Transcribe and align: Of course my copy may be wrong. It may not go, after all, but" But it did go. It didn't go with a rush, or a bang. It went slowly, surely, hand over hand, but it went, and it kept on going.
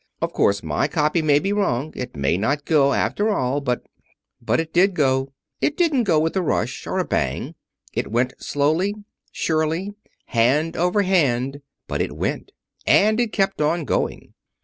Of 0.19 0.33
course 0.33 0.63
my 0.63 0.87
copy 0.87 1.21
may 1.21 1.37
be 1.37 1.53
wrong. 1.53 1.93
It 1.95 2.15
may 2.17 2.35
not 2.35 2.65
go, 2.65 2.93
after 2.93 3.29
all, 3.29 3.61
but" 3.61 3.83
But 4.41 4.59
it 4.59 4.73
did 4.73 4.95
go. 4.95 5.31
It 5.61 5.77
didn't 5.77 6.05
go 6.05 6.19
with 6.19 6.35
a 6.35 6.41
rush, 6.41 6.87
or 6.87 6.97
a 6.97 7.05
bang. 7.05 7.53
It 7.93 8.11
went 8.11 8.33
slowly, 8.41 8.95
surely, 9.31 9.93
hand 10.25 10.75
over 10.75 11.03
hand, 11.03 11.61
but 11.87 12.01
it 12.01 12.13
went, 12.17 12.51
and 12.87 13.19
it 13.19 13.31
kept 13.31 13.61
on 13.61 13.85
going. 13.85 14.33